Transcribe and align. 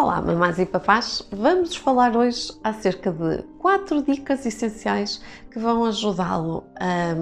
Olá, 0.00 0.22
mamães 0.22 0.56
e 0.60 0.64
papás! 0.64 1.26
Vamos 1.32 1.74
falar 1.74 2.16
hoje 2.16 2.56
acerca 2.62 3.10
de 3.10 3.42
quatro 3.58 4.00
dicas 4.00 4.46
essenciais 4.46 5.20
que 5.50 5.58
vão 5.58 5.84
ajudá-lo 5.84 6.62
a 6.78 7.16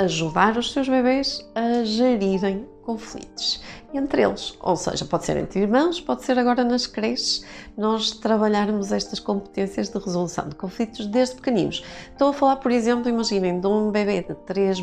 ajudar 0.00 0.56
os 0.56 0.72
seus 0.72 0.88
bebês 0.88 1.46
a 1.54 1.84
gerirem 1.84 2.66
conflitos 2.82 3.62
entre 3.92 4.22
eles. 4.22 4.56
Ou 4.60 4.76
seja, 4.76 5.04
pode 5.04 5.24
ser 5.24 5.36
entre 5.36 5.60
irmãos, 5.60 6.00
pode 6.00 6.24
ser 6.24 6.38
agora 6.38 6.64
nas 6.64 6.86
creches, 6.86 7.44
nós 7.76 8.12
trabalharmos 8.12 8.92
estas 8.92 9.18
competências 9.18 9.88
de 9.88 9.98
resolução 9.98 10.48
de 10.48 10.54
conflitos 10.54 11.06
desde 11.06 11.36
pequeninos. 11.36 11.84
Estou 12.10 12.28
a 12.28 12.32
falar, 12.32 12.56
por 12.56 12.70
exemplo, 12.70 13.08
imaginem, 13.08 13.60
de 13.60 13.66
um 13.66 13.90
bebê 13.90 14.22
de 14.22 14.34
3, 14.34 14.78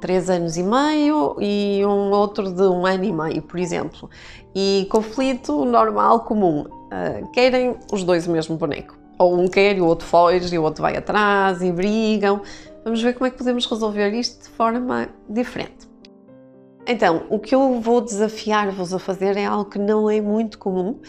3 0.00 0.30
anos 0.30 0.56
e 0.56 0.62
meio 0.62 1.36
e 1.40 1.84
um 1.84 2.10
outro 2.10 2.50
de 2.50 2.62
um 2.62 2.86
ano 2.86 3.04
e 3.04 3.12
meio, 3.12 3.42
por 3.42 3.58
exemplo. 3.58 4.08
E 4.54 4.86
conflito 4.90 5.64
normal, 5.64 6.20
comum. 6.20 6.60
Uh, 6.62 7.30
querem 7.32 7.76
os 7.92 8.04
dois 8.04 8.26
o 8.26 8.30
mesmo 8.30 8.56
boneco. 8.56 8.96
Ou 9.18 9.38
um 9.38 9.46
quer 9.48 9.76
e 9.76 9.80
o 9.80 9.86
outro 9.86 10.06
foge 10.06 10.54
e 10.54 10.58
o 10.58 10.62
outro 10.62 10.82
vai 10.82 10.96
atrás 10.96 11.62
e 11.62 11.70
brigam. 11.70 12.40
Vamos 12.84 13.02
ver 13.02 13.14
como 13.14 13.26
é 13.26 13.30
que 13.30 13.38
podemos 13.38 13.66
resolver 13.66 14.10
isto 14.10 14.42
de 14.42 14.48
forma 14.50 15.08
diferente. 15.28 15.88
Então, 16.86 17.26
o 17.30 17.38
que 17.38 17.54
eu 17.54 17.80
vou 17.80 18.00
desafiar-vos 18.00 18.92
a 18.92 18.98
fazer 18.98 19.36
é 19.36 19.44
algo 19.44 19.70
que 19.70 19.78
não 19.78 20.10
é 20.10 20.20
muito 20.20 20.58
comum, 20.58 21.00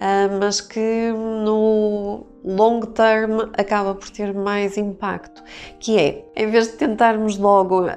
ah, 0.00 0.28
mas 0.40 0.60
que 0.60 1.12
no 1.12 2.26
long 2.44 2.80
term 2.80 3.50
acaba 3.56 3.94
por 3.94 4.08
ter 4.10 4.32
mais 4.34 4.76
impacto, 4.76 5.42
que 5.78 5.98
é, 5.98 6.24
em 6.36 6.48
vez 6.48 6.68
de 6.68 6.74
tentarmos 6.74 7.36
logo 7.36 7.86
uh, 7.86 7.90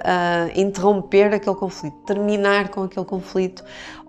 interromper 0.56 1.34
aquele 1.34 1.56
conflito, 1.56 1.96
terminar 2.06 2.70
com 2.70 2.84
aquele 2.84 3.06
conflito, 3.06 3.64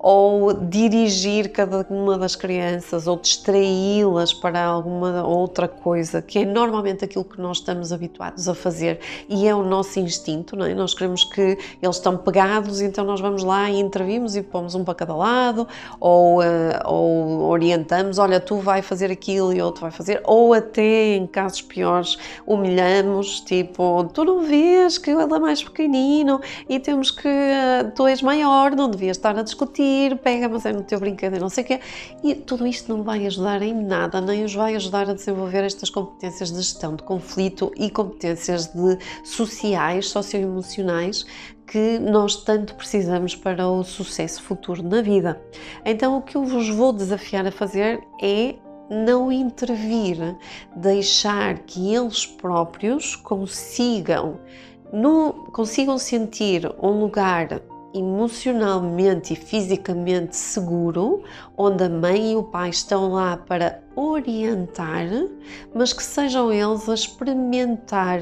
ou 0.06 0.52
dirigir 0.52 1.50
cada 1.50 1.86
uma 1.88 2.18
das 2.18 2.36
crianças, 2.36 3.06
ou 3.06 3.16
distraí-las 3.16 4.34
para 4.34 4.62
alguma 4.62 5.26
outra 5.26 5.66
coisa, 5.66 6.20
que 6.20 6.40
é 6.40 6.44
normalmente 6.44 7.06
aquilo 7.06 7.24
que 7.24 7.40
nós 7.40 7.56
estamos 7.56 7.90
habituados 7.90 8.46
a 8.46 8.54
fazer 8.54 9.00
e 9.30 9.48
é 9.48 9.54
o 9.54 9.62
nosso 9.62 9.98
instinto, 9.98 10.56
não 10.56 10.66
é? 10.66 10.74
Nós 10.74 10.92
queremos 10.92 11.24
que 11.24 11.56
eles 11.82 11.96
estão 11.96 12.18
pegados, 12.18 12.82
então 12.82 13.02
nós 13.02 13.18
vamos 13.18 13.42
lá 13.42 13.70
e 13.70 13.80
intervimos 13.80 14.36
e 14.36 14.42
pomos 14.42 14.74
um 14.74 14.84
para 14.84 14.94
cada 14.94 15.14
lado, 15.14 15.66
ou, 15.98 16.40
uh, 16.40 16.44
ou 16.84 17.44
orientamos, 17.44 18.18
olha, 18.18 18.38
tu 18.38 18.58
vai 18.58 18.82
fazer 18.82 19.10
aquilo 19.10 19.54
e 19.54 19.62
outro 19.62 19.80
vai 19.80 19.90
fazer, 19.90 20.20
ou 20.24 20.54
até 20.54 21.16
em 21.16 21.26
casos 21.26 21.62
piores 21.62 22.16
humilhamos, 22.46 23.40
tipo, 23.40 24.04
tu 24.12 24.24
não 24.24 24.42
vês 24.42 24.98
que 24.98 25.10
ele 25.10 25.22
é 25.22 25.38
mais 25.38 25.62
pequenino 25.62 26.40
e 26.68 26.78
temos 26.78 27.10
que, 27.10 27.28
tu 27.94 28.06
és 28.06 28.22
maior, 28.22 28.74
não 28.74 28.88
devias 28.88 29.16
estar 29.16 29.38
a 29.38 29.42
discutir, 29.42 30.16
pega, 30.18 30.48
mas 30.48 30.64
é 30.66 30.72
no 30.72 30.82
teu 30.82 30.98
brinquedo 30.98 31.34
não 31.38 31.48
sei 31.48 31.64
o 31.64 31.66
quê. 31.66 31.80
E 32.22 32.34
tudo 32.34 32.66
isto 32.66 32.94
não 32.94 33.02
vai 33.02 33.26
ajudar 33.26 33.62
em 33.62 33.74
nada, 33.74 34.20
nem 34.20 34.44
os 34.44 34.54
vai 34.54 34.74
ajudar 34.74 35.08
a 35.08 35.14
desenvolver 35.14 35.64
estas 35.64 35.90
competências 35.90 36.50
de 36.50 36.56
gestão 36.56 36.96
de 36.96 37.02
conflito 37.02 37.70
e 37.76 37.90
competências 37.90 38.66
de 38.66 38.98
sociais, 39.24 40.08
socioemocionais, 40.08 41.26
que 41.66 41.98
nós 41.98 42.36
tanto 42.36 42.74
precisamos 42.74 43.34
para 43.34 43.68
o 43.68 43.82
sucesso 43.82 44.42
futuro 44.42 44.82
na 44.82 45.00
vida. 45.00 45.40
Então, 45.84 46.18
o 46.18 46.22
que 46.22 46.36
eu 46.36 46.44
vos 46.44 46.68
vou 46.68 46.92
desafiar 46.92 47.46
a 47.46 47.52
fazer 47.52 48.00
é 48.22 48.54
não 48.88 49.32
intervir, 49.32 50.36
deixar 50.74 51.58
que 51.60 51.94
eles 51.94 52.26
próprios 52.26 53.16
consigam, 53.16 54.38
no, 54.92 55.32
consigam 55.52 55.98
sentir 55.98 56.70
um 56.82 57.00
lugar 57.00 57.60
emocionalmente 57.94 59.32
e 59.32 59.36
fisicamente 59.36 60.36
seguro, 60.36 61.22
onde 61.56 61.84
a 61.84 61.88
mãe 61.88 62.32
e 62.32 62.36
o 62.36 62.42
pai 62.42 62.70
estão 62.70 63.12
lá 63.12 63.36
para 63.36 63.80
orientar, 63.94 65.06
mas 65.72 65.92
que 65.92 66.02
sejam 66.02 66.52
eles 66.52 66.88
a 66.88 66.94
experimentar 66.94 68.20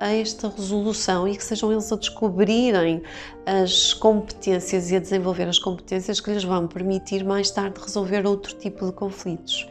a 0.00 0.12
esta 0.14 0.48
resolução 0.48 1.26
e 1.26 1.36
que 1.36 1.44
sejam 1.44 1.72
eles 1.72 1.90
a 1.92 1.96
descobrirem 1.96 3.02
as 3.46 3.94
competências 3.94 4.90
e 4.90 4.96
a 4.96 5.00
desenvolver 5.00 5.48
as 5.48 5.58
competências 5.58 6.20
que 6.20 6.30
lhes 6.30 6.44
vão 6.44 6.66
permitir 6.66 7.24
mais 7.24 7.50
tarde 7.50 7.80
resolver 7.80 8.26
outro 8.26 8.54
tipo 8.54 8.86
de 8.86 8.92
conflitos. 8.92 9.66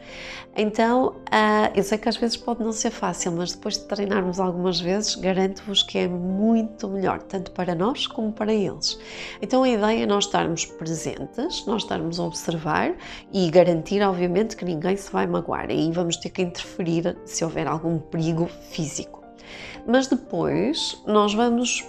Então, 0.60 1.10
uh, 1.10 1.70
eu 1.72 1.84
sei 1.84 1.96
que 1.98 2.08
às 2.08 2.16
vezes 2.16 2.36
pode 2.36 2.64
não 2.64 2.72
ser 2.72 2.90
fácil, 2.90 3.30
mas 3.30 3.52
depois 3.52 3.78
de 3.78 3.84
treinarmos 3.84 4.40
algumas 4.40 4.80
vezes, 4.80 5.14
garanto-vos 5.14 5.84
que 5.84 5.98
é 5.98 6.08
muito 6.08 6.88
melhor, 6.88 7.22
tanto 7.22 7.52
para 7.52 7.76
nós 7.76 8.08
como 8.08 8.32
para 8.32 8.52
eles. 8.52 8.98
Então, 9.40 9.62
a 9.62 9.68
ideia 9.68 10.02
é 10.02 10.06
nós 10.06 10.24
estarmos 10.24 10.64
presentes, 10.64 11.64
nós 11.64 11.82
estarmos 11.82 12.18
a 12.18 12.24
observar 12.24 12.92
e 13.32 13.48
garantir, 13.50 14.02
obviamente, 14.02 14.56
que 14.56 14.64
ninguém 14.64 14.96
se 14.96 15.12
vai 15.12 15.28
magoar. 15.28 15.66
Aí 15.70 15.92
vamos 15.92 16.16
ter 16.16 16.30
que 16.30 16.42
interferir 16.42 17.16
se 17.24 17.44
houver 17.44 17.68
algum 17.68 18.00
perigo 18.00 18.48
físico. 18.70 19.27
Mas 19.86 20.06
depois 20.06 21.02
nós 21.06 21.34
vamos 21.34 21.84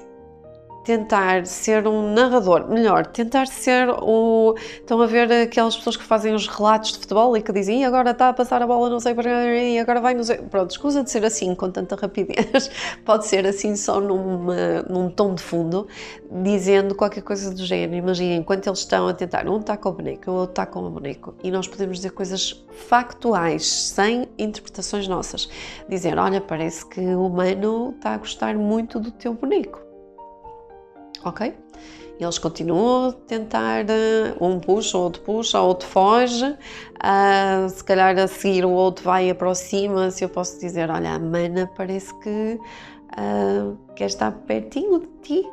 tentar 0.84 1.45
ser 1.45 1.88
um 1.88 2.13
narrador, 2.13 2.67
melhor, 2.67 3.06
tentar 3.06 3.47
ser 3.47 3.90
o. 3.90 4.56
Estão 4.57 5.01
a 5.01 5.06
ver 5.06 5.31
aquelas 5.31 5.75
pessoas 5.75 5.97
que 5.97 6.03
fazem 6.03 6.34
os 6.34 6.47
relatos 6.47 6.94
de 6.94 7.00
futebol 7.00 7.35
e 7.35 7.41
que 7.41 7.51
dizem 7.51 7.81
e 7.81 7.85
agora 7.85 8.12
está 8.12 8.29
a 8.29 8.34
passar 8.34 8.62
a 8.62 8.67
bola, 8.67 8.90
não 8.90 9.00
sei 9.00 9.13
para 9.13 9.29
e 9.56 9.79
agora 9.79 10.00
vai, 10.00 10.13
não 10.13 10.23
sei. 10.23 10.38
Pronto, 10.38 10.72
escusa 10.72 11.03
de 11.03 11.12
ser 11.12 11.25
assim 11.25 11.53
com 11.53 11.69
tanta 11.69 11.95
rapidez, 11.95 12.72
pode 13.06 13.28
ser 13.28 13.45
assim 13.45 13.75
só 13.75 14.00
numa, 14.00 14.81
num 14.90 15.09
tom 15.09 15.35
de 15.35 15.44
fundo, 15.44 15.88
dizendo 16.44 16.96
qualquer 16.96 17.22
coisa 17.22 17.53
do 17.53 17.66
género. 17.66 17.96
Imaginem, 17.96 18.38
enquanto 18.38 18.67
eles 18.67 18.79
estão 18.79 19.07
a 19.07 19.13
tentar, 19.13 19.47
um 19.47 19.59
está 19.59 19.78
com 19.78 19.90
o 19.90 19.94
boneco, 19.94 20.31
o 20.31 20.34
outro 20.34 20.51
está 20.51 20.66
com 20.66 20.79
o 20.79 20.90
boneco, 20.90 21.35
e 21.44 21.51
nós 21.51 21.67
podemos 21.67 21.97
dizer 21.97 22.11
coisas 22.11 22.66
factuais, 22.88 23.67
sem 23.67 24.28
interpretações 24.38 25.07
nossas. 25.07 25.50
Dizer, 25.88 26.17
olha, 26.17 26.41
parece 26.41 26.85
que 26.85 27.01
o 27.01 27.28
humano 27.28 27.94
está 27.97 28.13
a 28.13 28.17
gostar 28.17 28.56
muito 28.56 29.00
do 29.00 29.11
teu 29.11 29.34
boneco 29.34 29.89
ok? 31.24 31.56
E 32.19 32.24
eles 32.24 32.38
continuam 32.38 33.09
a 33.09 33.12
tentar, 33.13 33.90
eh, 33.90 34.35
um 34.41 34.59
puxa, 34.59 34.97
outro 34.97 35.22
puxa, 35.22 35.62
outro 35.62 35.88
foge, 35.88 36.46
uh, 36.46 37.69
se 37.69 37.81
calhar 37.81 38.18
a 38.19 38.28
seguir 38.28 38.66
o 38.66 38.72
outro 38.72 39.06
vai 39.06 39.28
e 39.28 39.29
aproxima-se, 39.29 40.24
eu 40.24 40.29
posso 40.29 40.59
dizer, 40.59 40.90
olha, 40.90 41.13
a 41.13 41.19
mana 41.19 41.72
parece 41.78 42.13
que 42.19 42.59
uh, 43.18 43.78
quer 43.96 44.08
estar 44.08 44.34
pertinho 44.46 45.00
de 45.00 45.08
ti, 45.22 45.50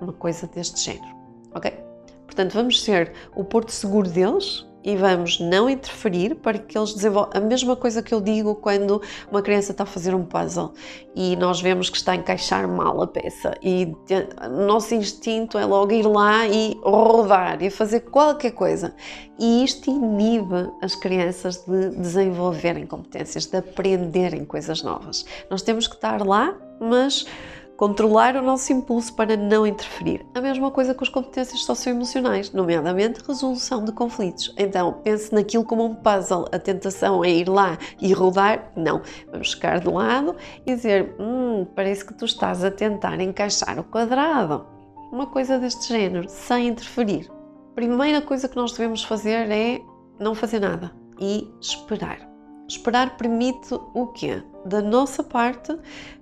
uma 0.00 0.14
coisa 0.14 0.46
deste 0.46 0.80
género, 0.80 1.14
ok? 1.54 1.70
Portanto, 2.24 2.54
vamos 2.54 2.82
ser 2.82 3.12
o 3.34 3.44
porto 3.44 3.70
seguro 3.70 4.08
deles, 4.08 4.66
e 4.82 4.96
vamos 4.96 5.40
não 5.40 5.68
interferir 5.68 6.36
para 6.36 6.58
que 6.58 6.78
eles 6.78 6.94
desenvolvam 6.94 7.30
a 7.34 7.40
mesma 7.40 7.76
coisa 7.76 8.02
que 8.02 8.14
eu 8.14 8.20
digo 8.20 8.54
quando 8.54 9.02
uma 9.30 9.42
criança 9.42 9.72
está 9.72 9.84
a 9.84 9.86
fazer 9.86 10.14
um 10.14 10.24
puzzle 10.24 10.72
e 11.14 11.36
nós 11.36 11.60
vemos 11.60 11.90
que 11.90 11.96
está 11.96 12.12
a 12.12 12.16
encaixar 12.16 12.68
mal 12.68 13.02
a 13.02 13.06
peça 13.06 13.54
e 13.62 13.92
nosso 14.50 14.94
instinto 14.94 15.58
é 15.58 15.64
logo 15.64 15.92
ir 15.92 16.06
lá 16.06 16.46
e 16.46 16.78
rodar 16.82 17.62
e 17.62 17.70
fazer 17.70 18.00
qualquer 18.00 18.52
coisa 18.52 18.94
e 19.38 19.64
isto 19.64 19.90
inibe 19.90 20.70
as 20.82 20.94
crianças 20.94 21.64
de 21.64 21.90
desenvolverem 21.90 22.86
competências, 22.86 23.46
de 23.46 23.56
aprenderem 23.56 24.44
coisas 24.44 24.82
novas. 24.82 25.24
Nós 25.48 25.62
temos 25.62 25.86
que 25.86 25.94
estar 25.94 26.26
lá, 26.26 26.56
mas 26.80 27.24
controlar 27.78 28.34
o 28.34 28.42
nosso 28.42 28.72
impulso 28.72 29.14
para 29.14 29.36
não 29.36 29.64
interferir. 29.64 30.26
A 30.34 30.40
mesma 30.40 30.68
coisa 30.68 30.92
com 30.92 31.04
as 31.04 31.08
competências 31.08 31.62
socioemocionais, 31.62 32.52
nomeadamente 32.52 33.22
resolução 33.26 33.84
de 33.84 33.92
conflitos. 33.92 34.52
Então, 34.58 34.94
pense 35.04 35.32
naquilo 35.32 35.64
como 35.64 35.84
um 35.84 35.94
puzzle. 35.94 36.46
A 36.50 36.58
tentação 36.58 37.24
é 37.24 37.30
ir 37.30 37.48
lá 37.48 37.78
e 38.02 38.12
rodar? 38.12 38.72
Não. 38.76 39.00
Vamos 39.30 39.52
ficar 39.52 39.78
de 39.78 39.88
lado 39.88 40.34
e 40.66 40.74
dizer: 40.74 41.14
Hum, 41.20 41.64
parece 41.76 42.04
que 42.04 42.12
tu 42.12 42.24
estás 42.24 42.64
a 42.64 42.70
tentar 42.70 43.20
encaixar 43.20 43.78
o 43.78 43.84
quadrado. 43.84 44.66
Uma 45.12 45.26
coisa 45.26 45.56
deste 45.56 45.86
género, 45.86 46.28
sem 46.28 46.66
interferir. 46.66 47.30
Primeira 47.76 48.20
coisa 48.20 48.48
que 48.48 48.56
nós 48.56 48.72
devemos 48.72 49.04
fazer 49.04 49.48
é 49.52 49.80
não 50.18 50.34
fazer 50.34 50.58
nada 50.58 50.90
e 51.20 51.48
esperar. 51.60 52.28
Esperar 52.68 53.16
permite 53.16 53.72
o 53.72 54.08
quê? 54.08 54.42
Da 54.66 54.82
nossa 54.82 55.22
parte, 55.22 55.78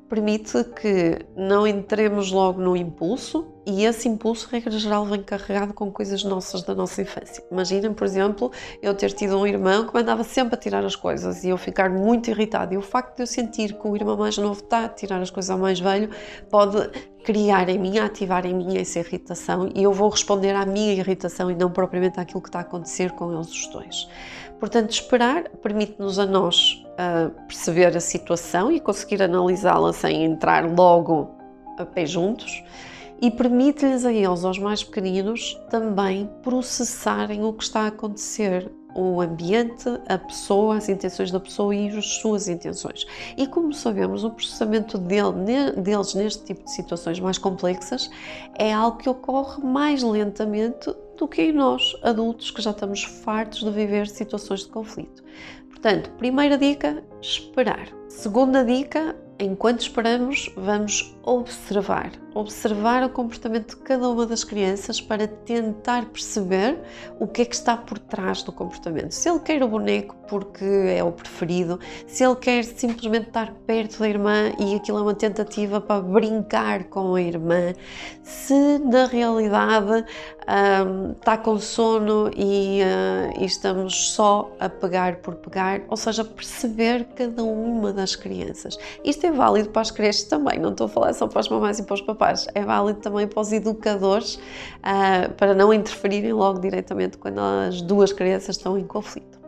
permite 0.08 0.62
que 0.64 1.19
não 1.37 1.67
entremos 1.67 2.31
logo 2.31 2.61
no 2.61 2.76
impulso 2.76 3.47
e 3.67 3.85
esse 3.85 4.08
impulso, 4.08 4.49
regra 4.49 4.70
geral, 4.70 5.05
vem 5.05 5.20
carregado 5.20 5.75
com 5.75 5.91
coisas 5.91 6.23
nossas 6.23 6.62
da 6.62 6.73
nossa 6.73 7.03
infância. 7.03 7.43
Imaginem, 7.50 7.93
por 7.93 8.05
exemplo, 8.05 8.53
eu 8.81 8.94
ter 8.94 9.12
tido 9.12 9.37
um 9.37 9.44
irmão 9.44 9.87
que 9.87 9.93
mandava 9.93 10.23
sempre 10.23 10.55
a 10.55 10.56
tirar 10.56 10.85
as 10.85 10.94
coisas 10.94 11.43
e 11.43 11.49
eu 11.49 11.58
ficar 11.58 11.91
muito 11.91 12.31
irritada. 12.31 12.75
E 12.75 12.76
o 12.76 12.82
facto 12.82 13.17
de 13.17 13.23
eu 13.23 13.26
sentir 13.26 13.73
que 13.73 13.88
o 13.88 13.97
irmão 13.97 14.17
mais 14.17 14.38
novo 14.38 14.61
está 14.61 14.85
a 14.85 14.88
tirar 14.88 15.20
as 15.20 15.31
coisas 15.31 15.50
ao 15.50 15.58
mais 15.58 15.81
velho 15.81 16.09
pode 16.49 16.88
criar 17.25 17.69
em 17.69 17.76
mim, 17.76 17.99
ativar 17.99 18.47
em 18.47 18.55
mim 18.55 18.79
essa 18.79 19.00
irritação 19.00 19.69
e 19.75 19.82
eu 19.82 19.93
vou 19.93 20.09
responder 20.09 20.55
à 20.55 20.64
minha 20.64 20.93
irritação 20.93 21.50
e 21.50 21.56
não 21.56 21.73
propriamente 21.73 22.20
àquilo 22.20 22.41
que 22.41 22.49
está 22.49 22.61
a 22.61 22.62
acontecer 22.62 23.11
com 23.11 23.32
eles 23.35 23.49
os 23.49 23.67
dois. 23.67 24.09
Portanto, 24.61 24.91
esperar 24.91 25.49
permite-nos 25.61 26.20
a 26.20 26.25
nós 26.25 26.86
uh, 26.97 27.31
perceber 27.47 27.97
a 27.97 28.01
situação 28.01 28.71
e 28.73 28.81
conseguir 28.81 29.23
analisá-la 29.23 29.93
sem 29.93 30.25
entrar 30.25 30.69
logo 30.69 31.31
a 31.79 31.85
pé 31.85 32.07
juntos 32.07 32.63
e 33.21 33.31
permite-lhes 33.31 34.05
a 34.05 34.13
eles, 34.13 34.45
aos 34.45 34.59
mais 34.59 34.85
pequeninos, 34.85 35.59
também 35.71 36.29
processarem 36.43 37.45
o 37.45 37.53
que 37.53 37.63
está 37.63 37.83
a 37.83 37.87
acontecer. 37.89 38.71
o 38.99 39.21
ambiente, 39.21 39.85
a 40.09 40.17
pessoa, 40.17 40.79
as 40.79 40.89
intenções 40.89 41.31
da 41.31 41.39
pessoa 41.39 41.77
e 41.77 41.89
as 41.89 42.07
suas 42.15 42.49
intenções. 42.49 43.05
E 43.37 43.47
como 43.47 43.75
sabemos, 43.75 44.25
o 44.25 44.31
processamento 44.31 44.97
dele, 44.97 45.73
deles 45.77 46.15
neste 46.15 46.45
tipo 46.45 46.65
de 46.65 46.71
situações 46.71 47.21
mais 47.21 47.37
complexas 47.37 48.11
é 48.59 48.73
algo 48.73 48.97
que 48.97 49.07
ocorre 49.07 49.63
mais 49.63 50.03
lentamente 50.03 50.91
do 51.17 51.29
que 51.29 51.53
nós, 51.53 51.97
adultos, 52.03 52.51
que 52.51 52.63
já 52.63 52.71
estamos 52.71 53.03
fartos 53.03 53.63
de 53.63 53.71
viver 53.71 54.07
situações 54.09 54.61
de 54.61 54.69
conflito. 54.69 55.23
Portanto, 55.69 56.11
primeira 56.19 56.57
dica: 56.59 57.03
esperar. 57.21 57.89
Segunda 58.09 58.65
dica: 58.65 59.17
enquanto 59.39 59.81
esperamos, 59.81 60.51
vamos 60.57 61.17
observar. 61.23 62.25
Observar 62.37 63.03
o 63.03 63.09
comportamento 63.09 63.71
de 63.71 63.83
cada 63.83 64.06
uma 64.11 64.27
das 64.27 64.44
crianças 64.44 65.00
para 65.00 65.27
tentar 65.27 66.05
perceber 66.05 66.79
o 67.19 67.27
que 67.27 67.41
é 67.41 67.44
que 67.47 67.55
está 67.55 67.75
por 67.75 67.99
trás 67.99 68.43
do 68.43 68.53
comportamento. 68.53 69.12
Se 69.12 69.31
ele 69.31 69.41
quer 69.41 69.62
o 69.62 69.69
boneco 69.69 70.15
porque 70.29 70.65
é 70.65 71.03
o 71.03 71.12
preferido, 71.12 71.81
se 72.06 72.23
ele 72.23 72.37
quer 72.37 72.62
simplesmente 72.62 73.29
estar 73.29 73.55
perto 73.67 74.00
da 74.00 74.09
irmã 74.09 74.53
e 74.59 74.75
aquilo 74.75 74.99
é 74.99 75.00
uma 75.03 75.15
tentativa 75.15 75.81
para 75.81 76.03
brincar 76.03 76.85
com 76.85 77.15
a 77.15 77.23
irmã, 77.23 77.73
se 78.23 78.79
na 78.81 79.06
realidade 79.06 80.05
um, 80.47 81.12
está 81.12 81.37
com 81.37 81.59
sono 81.59 82.31
e, 82.37 82.81
uh, 82.83 83.41
e 83.41 83.44
estamos 83.44 84.11
só 84.11 84.53
a 84.61 84.69
pegar 84.69 85.17
por 85.17 85.37
pegar, 85.37 85.83
ou 85.88 85.97
seja, 85.97 86.25
perceber 86.25 87.05
cada 87.17 87.43
uma 87.43 87.93
das 87.93 88.15
crianças. 88.15 88.79
Isto 89.05 89.27
é 89.27 89.33
válido 89.33 89.71
para 89.71 89.83
as 89.83 89.91
creches 89.91 90.25
também, 90.25 90.59
não 90.59 90.71
estou 90.71 90.87
a 90.87 90.88
falar 90.88 91.12
só 91.15 91.27
para 91.27 91.41
as 91.41 91.49
mamães 91.49 91.79
e 91.79 91.83
para 91.83 91.94
os 91.94 92.00
papás, 92.26 92.46
é 92.55 92.64
válido 92.64 93.00
também 93.00 93.26
para 93.26 93.40
os 93.40 93.52
educadores, 93.52 94.37
uh, 94.37 95.32
para 95.37 95.55
não 95.55 95.73
interferirem 95.73 96.32
logo 96.32 96.58
diretamente 96.58 97.17
quando 97.19 97.38
as 97.38 97.81
duas 97.81 98.12
crianças 98.12 98.56
estão 98.56 98.76
em 98.76 98.84
conflito. 98.84 99.38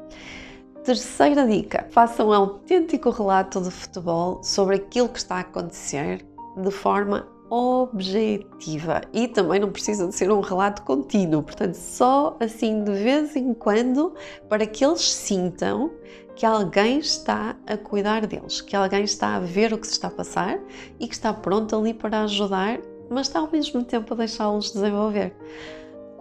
Terceira 0.84 1.46
dica: 1.46 1.86
façam 1.90 2.28
um 2.28 2.32
autêntico 2.32 3.10
relato 3.10 3.60
de 3.60 3.70
futebol 3.70 4.42
sobre 4.42 4.76
aquilo 4.76 5.08
que 5.08 5.19
está 5.19 5.36
a 5.36 5.40
acontecer 5.40 6.25
de 6.56 6.70
forma 6.70 7.26
objetiva 7.50 9.00
e 9.12 9.26
também 9.26 9.58
não 9.58 9.70
precisa 9.70 10.06
de 10.06 10.14
ser 10.14 10.30
um 10.30 10.40
relato 10.40 10.82
contínuo, 10.82 11.42
portanto, 11.42 11.75
só 11.75 12.36
assim 12.40 12.84
de 12.84 12.92
vez 12.92 13.34
em 13.36 13.54
quando 13.54 14.12
para 14.50 14.66
que 14.66 14.84
eles 14.84 15.10
sintam 15.10 15.90
que 16.38 16.46
alguém 16.46 17.00
está 17.00 17.56
a 17.67 17.76
cuidar 17.76 18.25
deles, 18.25 18.61
que 18.61 18.76
alguém 18.76 19.02
está 19.02 19.35
a 19.35 19.40
ver 19.40 19.73
o 19.73 19.79
que 19.79 19.88
se 19.88 19.94
está 19.94 20.06
a 20.06 20.12
passar 20.12 20.61
e 21.00 21.08
que 21.08 21.12
está 21.12 21.35
pronto 21.35 21.75
ali 21.75 21.93
para 21.93 22.23
ajudar, 22.23 22.79
mas 23.11 23.26
está 23.26 23.40
ao 23.40 23.50
mesmo 23.50 23.82
tempo 23.82 24.14
a 24.14 24.19
deixá-los 24.19 24.70
desenvolver. 24.70 25.35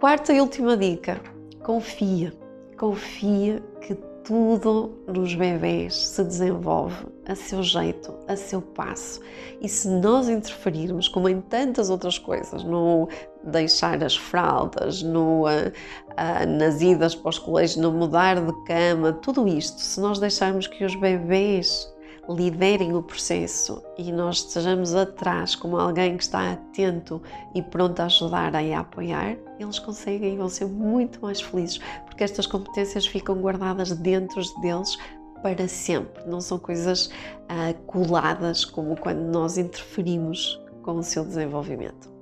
Quarta 0.00 0.32
e 0.32 0.40
última 0.40 0.76
dica: 0.76 1.20
confia. 1.62 2.32
Confia 2.76 3.62
que 3.80 3.94
tudo 4.28 4.90
nos 5.06 5.34
bebês 5.34 5.96
se 5.96 6.22
desenvolve 6.22 7.06
a 7.26 7.34
seu 7.34 7.62
jeito, 7.62 8.12
a 8.28 8.36
seu 8.36 8.60
passo. 8.60 9.22
E 9.58 9.66
se 9.70 9.88
nós 9.88 10.28
interferirmos, 10.28 11.08
como 11.08 11.30
em 11.30 11.40
tantas 11.40 11.88
outras 11.88 12.18
coisas, 12.18 12.62
no 12.62 13.08
deixar 13.42 14.04
as 14.04 14.14
fraldas, 14.14 15.02
no, 15.02 15.44
uh, 15.44 15.46
uh, 15.46 16.46
nas 16.46 16.82
idas 16.82 17.14
para 17.14 17.30
os 17.30 17.38
colégios, 17.38 17.78
no 17.78 17.90
mudar 17.90 18.38
de 18.38 18.52
cama, 18.66 19.14
tudo 19.14 19.48
isto, 19.48 19.80
se 19.80 19.98
nós 19.98 20.18
deixarmos 20.18 20.66
que 20.66 20.84
os 20.84 20.94
bebês 20.94 21.90
liderem 22.28 22.94
o 22.94 23.02
processo 23.02 23.82
e 23.96 24.12
nós 24.12 24.38
estejamos 24.38 24.94
atrás 24.94 25.54
como 25.54 25.78
alguém 25.78 26.16
que 26.16 26.22
está 26.22 26.52
atento 26.52 27.22
e 27.54 27.62
pronto 27.62 28.00
a 28.00 28.04
ajudar 28.04 28.62
e 28.62 28.72
a 28.74 28.80
apoiar, 28.80 29.36
eles 29.58 29.78
conseguem 29.78 30.34
e 30.34 30.36
vão 30.36 30.48
ser 30.48 30.66
muito 30.66 31.20
mais 31.22 31.40
felizes, 31.40 31.78
porque 32.04 32.24
estas 32.24 32.46
competências 32.46 33.06
ficam 33.06 33.36
guardadas 33.36 33.90
dentro 33.92 34.42
deles 34.60 34.98
para 35.42 35.68
sempre, 35.68 36.24
não 36.26 36.40
são 36.40 36.58
coisas 36.58 37.06
uh, 37.06 37.74
coladas 37.86 38.64
como 38.64 38.96
quando 38.96 39.20
nós 39.20 39.56
interferimos 39.56 40.60
com 40.82 40.96
o 40.96 41.02
seu 41.02 41.24
desenvolvimento. 41.24 42.12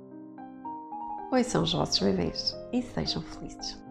Oi, 1.31 1.43
são 1.43 1.63
os 1.63 1.73
vossos 1.73 1.99
bebês 1.99 2.55
e 2.71 2.81
sejam 2.81 3.21
felizes. 3.21 3.86